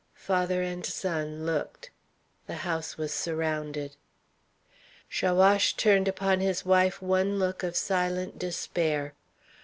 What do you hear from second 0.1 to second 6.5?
Father and son looked. The house was surrounded. Chaouache turned upon